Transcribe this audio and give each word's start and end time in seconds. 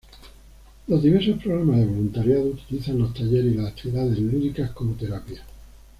Los 0.87 1.03
diversos 1.03 1.37
programas 1.43 1.77
de 1.77 1.85
voluntariado 1.85 2.45
utilizan 2.45 2.97
los 2.97 3.13
talleres 3.13 3.53
y 3.53 3.57
las 3.57 3.67
actividades 3.67 4.17
lúdicas 4.17 4.71
como 4.71 4.95
terapia. 4.95 5.45